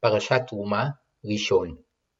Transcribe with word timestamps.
פרשת 0.00 0.40
תרומה, 0.46 0.88
ראשון. 1.24 1.74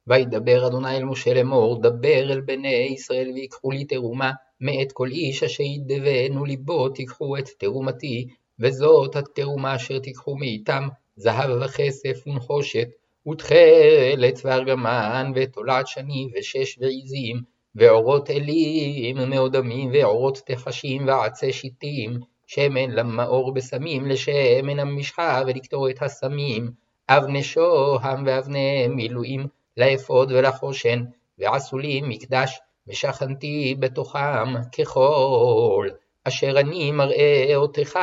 וידבר 0.06 0.66
אדוני 0.66 0.96
אל 0.96 1.04
משה 1.04 1.34
לאמור, 1.34 1.80
דבר 1.82 2.32
אל 2.32 2.40
בני 2.40 2.88
ישראל 2.94 3.30
ויקחו 3.34 3.70
לי 3.70 3.84
תרומה, 3.84 4.32
מאת 4.60 4.92
כל 4.92 5.08
איש 5.08 5.42
אשר 5.42 5.62
ידבנו 5.62 6.44
ליבו 6.44 6.88
תיקחו 6.88 7.38
את 7.38 7.48
תרומתי, 7.58 8.26
וזאת 8.58 9.16
התרומה 9.16 9.76
אשר 9.76 9.98
תיקחו 9.98 10.36
מאיתם, 10.36 10.88
זהב 11.16 11.50
וכסף 11.60 12.26
ונחושת, 12.26 12.88
ותכלת 13.28 14.40
וארגמן, 14.44 15.32
ותולעת 15.34 15.86
שני 15.86 16.28
ושש 16.34 16.78
ועזים, 16.80 17.42
ועורות 17.74 18.30
אלים, 18.30 19.16
מאודמים, 19.30 19.90
ועורות 19.92 20.42
תחשים, 20.46 21.06
ועצי 21.06 21.52
שיטים, 21.52 22.20
שמן 22.46 22.90
למאור 22.90 23.54
בסמים, 23.54 24.06
לשמן 24.06 24.78
המשחה, 24.78 25.42
ולקטור 25.46 25.90
את 25.90 26.02
הסמים, 26.02 26.70
אבני 27.16 27.42
שוהם 27.42 28.22
ואבני 28.26 28.88
מילואים, 28.88 29.46
לאפוד 29.76 30.32
ולחושן, 30.32 31.04
ועשו 31.38 31.78
לי 31.78 32.00
מקדש, 32.04 32.60
ושכנתי 32.86 33.74
בתוכם 33.78 34.54
ככל, 34.78 35.88
אשר 36.24 36.60
אני 36.60 36.92
מראה 36.92 37.52
אותך, 37.56 37.98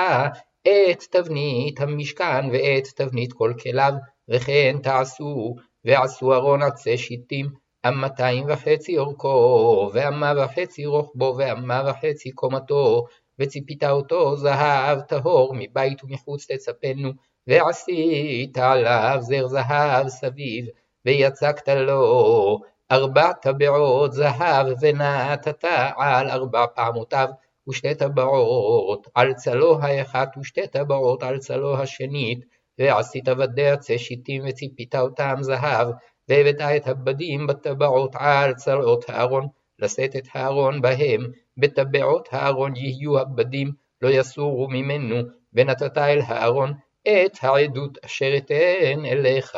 את 0.62 1.03
תבנית 1.12 1.81
המשכן, 1.81 2.49
ואת 2.51 2.88
תבנית 2.95 3.34
כל 3.34 3.53
כליו, 3.63 3.93
וכן 4.29 4.77
תעשו, 4.84 5.55
ועשו 5.85 6.34
ארון 6.34 6.62
עצי 6.62 6.98
שיטים, 6.98 7.49
אמתיים 7.87 8.45
וחצי 8.48 8.98
אורכו, 8.98 9.89
ואמה 9.93 10.34
וחצי 10.37 10.85
רוחבו, 10.85 11.35
ואמה 11.37 11.84
וחצי 11.89 12.31
קומתו, 12.31 13.05
וציפית 13.40 13.84
אותו 13.84 14.36
זהב 14.36 15.02
טהור 15.02 15.54
מבית 15.58 16.04
ומחוץ 16.04 16.52
תצפנו, 16.52 17.12
ועשית 17.48 18.58
עליו 18.58 19.18
זר 19.22 19.48
זהב 19.48 20.08
סביב, 20.08 20.66
ויצקת 21.05 21.68
לו 21.70 22.60
ארבע 22.91 23.34
טבעות 23.34 24.13
זהב, 24.13 24.68
ונתת 24.82 25.63
על 25.98 26.29
ארבע 26.29 26.66
פעמותיו, 26.76 27.27
ושתי 27.70 27.96
טבעות 27.96 29.07
על 29.16 29.34
צלו 29.34 29.79
האחת, 29.82 30.38
ושתי 30.38 30.68
טבעות 30.68 31.24
על 31.24 31.40
צלו 31.40 31.77
השנית, 31.77 32.40
ועשית 32.79 33.29
בדי 33.29 33.70
עצי 33.70 33.98
שיטים, 33.98 34.44
וציפית 34.48 34.96
אותם 34.96 35.35
זהב, 35.41 35.88
והבאת 36.29 36.62
את 36.62 36.88
הבדים 36.88 37.48
בטבעות 37.48 38.16
על 38.16 38.54
צלעות 38.54 39.10
הארון, 39.10 39.48
לשאת 39.79 40.16
את 40.16 40.27
הארון 40.34 40.82
בהם, 40.82 41.22
בטבעות 41.58 42.30
הארון 42.32 42.76
יהיו 42.76 43.20
הבדים, 43.20 43.72
לא 44.02 44.10
יסורו 44.10 44.68
ממנו, 44.70 45.16
ונתת 45.54 45.98
אל 45.98 46.20
הארון 46.27 46.74
את 47.08 47.38
העדות 47.41 47.98
אשר 48.05 48.38
אתן 48.38 49.05
אליך. 49.05 49.58